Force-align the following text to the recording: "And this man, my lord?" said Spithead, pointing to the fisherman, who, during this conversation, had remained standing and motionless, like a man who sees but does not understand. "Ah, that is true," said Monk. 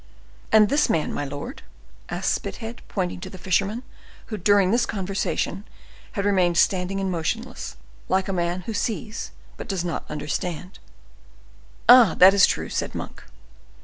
"And 0.51 0.69
this 0.69 0.89
man, 0.89 1.13
my 1.13 1.25
lord?" 1.25 1.61
said 2.09 2.25
Spithead, 2.25 2.81
pointing 2.87 3.19
to 3.19 3.29
the 3.29 3.37
fisherman, 3.37 3.83
who, 4.33 4.35
during 4.37 4.71
this 4.71 4.87
conversation, 4.87 5.63
had 6.13 6.25
remained 6.25 6.57
standing 6.57 6.99
and 6.99 7.11
motionless, 7.11 7.75
like 8.09 8.27
a 8.27 8.33
man 8.33 8.61
who 8.61 8.73
sees 8.73 9.29
but 9.57 9.67
does 9.67 9.85
not 9.85 10.09
understand. 10.09 10.79
"Ah, 11.87 12.15
that 12.17 12.33
is 12.33 12.47
true," 12.47 12.69
said 12.69 12.95
Monk. 12.95 13.23